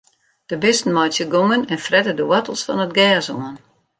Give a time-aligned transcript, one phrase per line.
[0.49, 3.55] De bisten meitsje gongen en frette de woartels fan it gers oan.